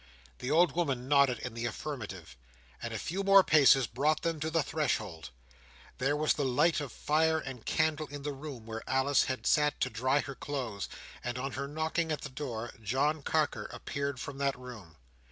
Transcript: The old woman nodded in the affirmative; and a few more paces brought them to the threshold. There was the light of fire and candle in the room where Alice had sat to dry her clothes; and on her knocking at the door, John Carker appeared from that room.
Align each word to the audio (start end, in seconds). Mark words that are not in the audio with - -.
The 0.39 0.49
old 0.49 0.71
woman 0.75 1.07
nodded 1.07 1.37
in 1.37 1.53
the 1.53 1.67
affirmative; 1.67 2.35
and 2.81 2.91
a 2.91 2.97
few 2.97 3.21
more 3.23 3.43
paces 3.43 3.85
brought 3.85 4.23
them 4.23 4.39
to 4.39 4.49
the 4.49 4.63
threshold. 4.63 5.29
There 5.99 6.17
was 6.17 6.33
the 6.33 6.43
light 6.43 6.79
of 6.81 6.91
fire 6.91 7.37
and 7.37 7.63
candle 7.67 8.07
in 8.07 8.23
the 8.23 8.33
room 8.33 8.65
where 8.65 8.81
Alice 8.89 9.25
had 9.25 9.45
sat 9.45 9.79
to 9.81 9.91
dry 9.91 10.21
her 10.21 10.33
clothes; 10.33 10.89
and 11.23 11.37
on 11.37 11.51
her 11.51 11.67
knocking 11.67 12.11
at 12.11 12.21
the 12.21 12.29
door, 12.29 12.71
John 12.81 13.21
Carker 13.21 13.65
appeared 13.65 14.19
from 14.19 14.39
that 14.39 14.57
room. 14.57 14.95